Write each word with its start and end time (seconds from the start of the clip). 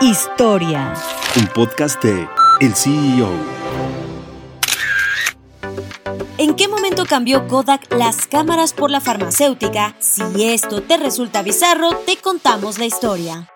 Historia. 0.00 0.92
Un 1.36 1.46
podcast 1.54 2.02
de 2.02 2.28
El 2.60 2.74
CEO. 2.74 3.30
¿En 6.36 6.54
qué 6.54 6.68
momento 6.68 7.06
cambió 7.06 7.48
Kodak 7.48 7.90
las 7.94 8.26
cámaras 8.26 8.74
por 8.74 8.90
la 8.90 9.00
farmacéutica? 9.00 9.96
Si 9.98 10.44
esto 10.44 10.82
te 10.82 10.98
resulta 10.98 11.42
bizarro, 11.42 11.96
te 12.04 12.18
contamos 12.18 12.78
la 12.78 12.84
historia. 12.84 13.48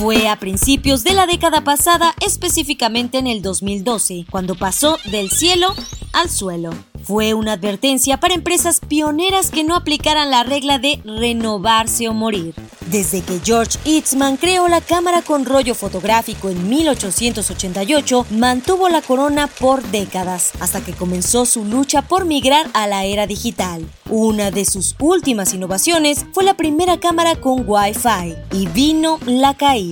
Fue 0.00 0.30
a 0.30 0.36
principios 0.36 1.04
de 1.04 1.12
la 1.12 1.26
década 1.26 1.62
pasada, 1.62 2.14
específicamente 2.24 3.18
en 3.18 3.26
el 3.26 3.42
2012, 3.42 4.24
cuando 4.30 4.54
pasó 4.54 4.96
del 5.10 5.28
cielo 5.30 5.74
al 6.14 6.30
suelo. 6.30 6.70
Fue 7.02 7.34
una 7.34 7.54
advertencia 7.54 8.18
para 8.18 8.34
empresas 8.34 8.80
pioneras 8.80 9.50
que 9.50 9.64
no 9.64 9.74
aplicaran 9.74 10.30
la 10.30 10.42
regla 10.42 10.78
de 10.78 11.00
renovarse 11.04 12.08
o 12.08 12.14
morir. 12.14 12.54
Desde 12.86 13.22
que 13.22 13.40
George 13.42 13.78
Eastman 13.84 14.36
creó 14.36 14.68
la 14.68 14.80
cámara 14.80 15.22
con 15.22 15.44
rollo 15.44 15.74
fotográfico 15.74 16.50
en 16.50 16.68
1888, 16.68 18.26
mantuvo 18.30 18.88
la 18.88 19.02
corona 19.02 19.48
por 19.48 19.82
décadas, 19.82 20.52
hasta 20.60 20.82
que 20.82 20.92
comenzó 20.92 21.46
su 21.46 21.64
lucha 21.64 22.02
por 22.02 22.26
migrar 22.26 22.68
a 22.74 22.86
la 22.86 23.04
era 23.04 23.26
digital. 23.26 23.86
Una 24.08 24.50
de 24.50 24.64
sus 24.64 24.94
últimas 24.98 25.54
innovaciones 25.54 26.26
fue 26.32 26.44
la 26.44 26.54
primera 26.54 26.98
cámara 26.98 27.36
con 27.36 27.64
Wi-Fi, 27.66 28.36
y 28.52 28.66
vino 28.68 29.18
la 29.26 29.54
caída. 29.54 29.89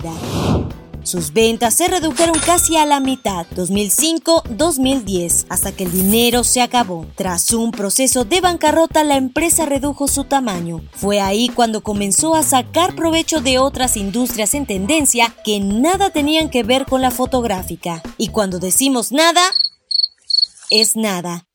Sus 1.09 1.33
ventas 1.33 1.73
se 1.73 1.89
redujeron 1.89 2.39
casi 2.39 2.77
a 2.77 2.85
la 2.85 3.01
mitad, 3.01 3.47
2005-2010, 3.57 5.47
hasta 5.49 5.73
que 5.73 5.85
el 5.85 5.91
dinero 5.91 6.45
se 6.45 6.61
acabó. 6.61 7.07
Tras 7.15 7.51
un 7.55 7.71
proceso 7.71 8.27
de 8.27 8.43
bancarrota, 8.43 9.05
la 9.05 9.17
empresa 9.17 9.65
redujo 9.65 10.07
su 10.07 10.25
tamaño. 10.25 10.83
Fue 10.93 11.23
ahí 11.23 11.49
cuando 11.49 11.83
comenzó 11.83 12.35
a 12.35 12.43
sacar 12.43 12.95
provecho 12.95 13.41
de 13.41 13.59
otras 13.59 13.97
industrias 13.97 14.53
en 14.53 14.67
tendencia 14.67 15.35
que 15.45 15.61
nada 15.61 16.11
tenían 16.11 16.51
que 16.51 16.63
ver 16.63 16.85
con 16.85 17.01
la 17.01 17.11
fotográfica. 17.11 18.03
Y 18.19 18.29
cuando 18.29 18.59
decimos 18.59 19.11
nada, 19.11 19.41
es 20.71 20.95
nada. 20.95 21.48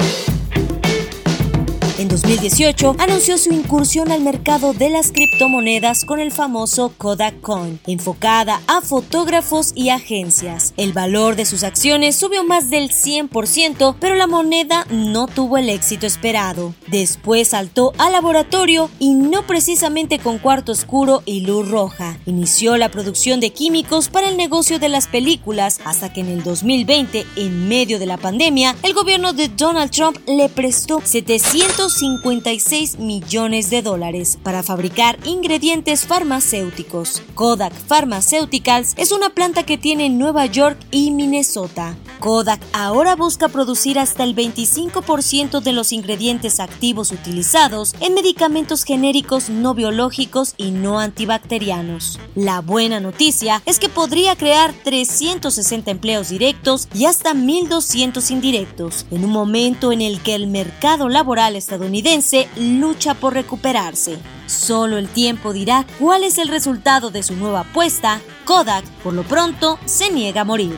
En 2.04 2.10
2018 2.10 2.98
anunció 3.00 3.38
su 3.38 3.54
incursión 3.54 4.12
al 4.12 4.20
mercado 4.20 4.74
de 4.74 4.90
las 4.90 5.14
criptomonedas 5.14 6.04
con 6.04 6.20
el 6.20 6.34
famoso 6.34 6.94
Kodak 6.98 7.40
Coin, 7.40 7.80
enfocada 7.88 8.62
a 8.68 8.82
fotógrafos 8.82 9.72
y 9.74 9.88
agencias. 9.88 10.74
El 10.76 10.92
valor 10.92 11.38
de 11.38 11.46
sus 11.46 11.64
acciones 11.64 12.18
subió 12.18 12.44
más 12.44 12.70
del 12.70 12.90
100%, 12.90 13.96
pero 14.02 14.16
la 14.16 14.28
moneda 14.28 14.86
no 14.90 15.28
tuvo 15.28 15.58
el 15.58 15.70
éxito 15.70 16.06
esperado. 16.06 16.76
Después 16.88 17.48
saltó 17.48 17.94
al 17.98 18.12
laboratorio 18.12 18.90
y 19.00 19.14
no 19.14 19.48
precisamente 19.48 20.20
con 20.20 20.40
cuarto 20.40 20.74
oscuro 20.74 21.24
y 21.26 21.40
luz 21.40 21.70
roja. 21.70 22.18
Inició 22.26 22.76
la 22.76 22.92
producción 22.92 23.40
de 23.40 23.54
químicos 23.54 24.10
para 24.10 24.28
el 24.28 24.36
negocio 24.36 24.78
de 24.78 24.90
las 24.90 25.08
películas 25.08 25.80
hasta 25.86 26.12
que 26.12 26.20
en 26.20 26.28
el 26.28 26.44
2020, 26.44 27.26
en 27.38 27.70
medio 27.70 27.98
de 27.98 28.08
la 28.08 28.18
pandemia, 28.18 28.76
el 28.84 28.94
gobierno 28.94 29.32
de 29.32 29.48
Donald 29.48 29.90
Trump 29.90 30.18
le 30.28 30.50
prestó 30.50 31.02
700 31.02 31.93
56 31.94 33.00
millones 33.00 33.70
de 33.70 33.82
dólares 33.82 34.38
para 34.42 34.64
fabricar 34.64 35.20
ingredientes 35.26 36.06
farmacéuticos. 36.06 37.22
Kodak 37.36 37.74
Pharmaceuticals 37.74 38.94
es 38.98 39.12
una 39.12 39.30
planta 39.30 39.64
que 39.64 39.78
tiene 39.78 40.08
en 40.08 40.18
Nueva 40.18 40.46
York 40.46 40.78
y 40.92 41.12
Minnesota. 41.12 41.96
Kodak 42.20 42.62
ahora 42.72 43.16
busca 43.16 43.50
producir 43.50 44.00
hasta 44.00 44.24
el 44.24 44.36
25% 44.36 45.62
de 45.62 45.74
los 45.74 45.92
ingredientes 45.92 46.60
activos 46.60 47.12
utilizados 47.12 47.94
en 48.00 48.14
medicamentos 48.14 48.86
genéricos 48.86 49.50
no 49.50 49.74
biológicos 49.74 50.54
y 50.58 50.72
no 50.72 51.00
antibacterianos. 51.00 52.20
La 52.36 52.62
buena 52.62 53.00
noticia 53.00 53.62
es 53.66 53.78
que 53.78 53.90
podría 53.90 54.36
crear 54.36 54.74
360 54.84 55.92
empleos 55.92 56.30
directos 56.30 56.88
y 56.94 57.06
hasta 57.06 57.34
1.200 57.34 58.32
indirectos, 58.32 59.06
en 59.12 59.26
un 59.26 59.32
momento 59.32 59.92
en 59.92 60.02
el 60.02 60.22
que 60.22 60.36
el 60.36 60.48
mercado 60.48 61.10
laboral 61.10 61.56
estadounidense 61.74 62.48
lucha 62.56 63.16
por 63.16 63.34
recuperarse. 63.34 64.18
Solo 64.46 64.98
el 64.98 65.10
tiempo 65.10 65.54
dirá 65.54 65.86
cuál 66.00 66.24
es 66.24 66.38
el 66.38 66.48
resultado 66.48 67.10
de 67.10 67.24
su 67.24 67.36
nueva 67.36 67.62
apuesta. 67.62 68.22
Kodak, 68.46 68.86
por 69.04 69.14
lo 69.14 69.24
pronto, 69.24 69.80
se 69.86 70.12
niega 70.12 70.42
a 70.42 70.46
morir. 70.46 70.78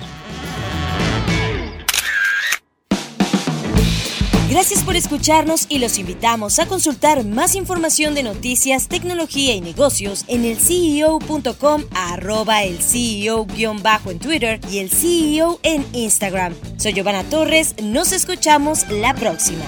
Gracias 4.50 4.84
por 4.84 4.96
escucharnos 4.96 5.66
y 5.68 5.80
los 5.80 5.98
invitamos 6.00 6.60
a 6.60 6.66
consultar 6.66 7.26
más 7.26 7.56
información 7.56 8.16
de 8.16 8.24
noticias, 8.24 8.88
tecnología 8.88 9.54
y 9.54 9.60
negocios 9.60 10.24
en 10.30 10.46
el 10.46 10.58
CEO.com, 10.58 11.84
arroba 11.94 12.64
el 12.64 12.82
CEO-bajo 12.82 14.12
en 14.12 14.20
Twitter 14.20 14.62
y 14.72 14.78
el 14.78 14.90
CEO 14.90 15.60
en 15.64 15.86
Instagram. 15.92 16.54
Soy 16.78 16.94
Giovanna 16.94 17.24
Torres, 17.26 17.76
nos 17.84 18.14
escuchamos 18.14 18.90
la 18.90 19.14
próxima. 19.14 19.66